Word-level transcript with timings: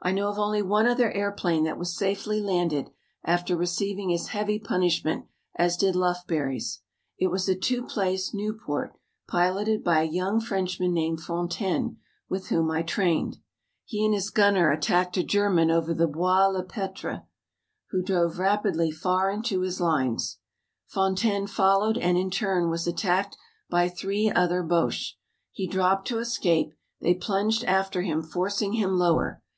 I 0.00 0.12
know 0.12 0.28
of 0.28 0.38
only 0.38 0.62
one 0.62 0.86
other 0.86 1.10
airplane 1.10 1.64
that 1.64 1.76
was 1.76 1.92
safely 1.96 2.40
landed 2.40 2.90
after 3.24 3.56
receiving 3.56 4.12
as 4.12 4.28
heavy 4.28 4.60
punishment 4.60 5.24
as 5.56 5.76
did 5.76 5.96
Lufbery's. 5.96 6.82
It 7.18 7.32
was 7.32 7.48
a 7.48 7.56
two 7.56 7.84
place 7.84 8.32
Nieuport 8.32 8.92
piloted 9.26 9.82
by 9.82 10.00
a 10.02 10.08
young 10.08 10.40
Frenchman 10.40 10.94
named 10.94 11.22
Fontaine 11.22 11.98
with 12.28 12.46
whom 12.46 12.70
I 12.70 12.82
trained. 12.82 13.38
He 13.84 14.04
and 14.04 14.14
his 14.14 14.30
gunner 14.30 14.70
attacked 14.70 15.16
a 15.16 15.24
German 15.24 15.68
over 15.68 15.92
the 15.92 16.06
Bois 16.06 16.46
le 16.46 16.62
Pretre 16.62 17.26
who 17.90 18.00
dove 18.00 18.38
rapidly 18.38 18.92
far 18.92 19.32
into 19.32 19.62
his 19.62 19.80
lines. 19.80 20.38
Fontaine 20.86 21.48
followed 21.48 21.98
and 21.98 22.16
in 22.16 22.30
turn 22.30 22.70
was 22.70 22.86
attacked 22.86 23.36
by 23.68 23.88
three 23.88 24.30
other 24.30 24.62
Boches. 24.62 25.16
He 25.50 25.66
dropped 25.66 26.06
to 26.06 26.18
escape, 26.20 26.72
they 27.00 27.14
plunged 27.14 27.64
after 27.64 28.02
him 28.02 28.22
forcing 28.22 28.74
him 28.74 28.90
lower. 28.94 29.42